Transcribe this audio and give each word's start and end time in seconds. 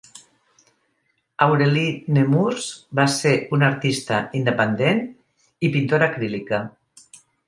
Aurelie 1.45 1.91
Nemours 2.15 2.69
va 2.99 3.05
ser 3.15 3.33
una 3.57 3.67
artista 3.73 4.17
independent 4.39 5.03
i 5.69 5.71
pintora 5.77 6.09
acrílica. 6.13 6.61